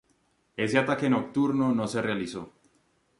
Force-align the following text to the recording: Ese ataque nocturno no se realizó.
Ese 0.65 0.79
ataque 0.79 1.07
nocturno 1.11 1.75
no 1.75 1.87
se 1.87 2.01
realizó. 2.01 2.53